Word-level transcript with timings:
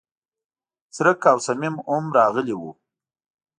څرک 0.95 1.19
او 1.31 1.37
صمیم 1.47 1.75
هم 1.87 2.05
راغلي 2.17 2.55
و. 2.57 2.61